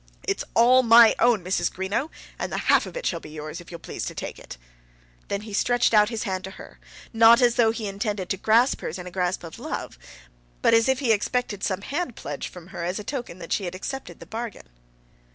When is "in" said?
8.97-9.05